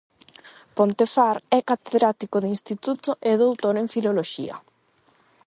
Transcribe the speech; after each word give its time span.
Ponte 0.77 1.05
Far 1.15 1.37
é 1.57 1.59
catedrático 1.71 2.35
de 2.43 2.49
Instituto 2.55 3.09
e 3.29 3.31
doutor 3.41 3.75
en 3.81 3.87
Filoloxía. 3.93 4.55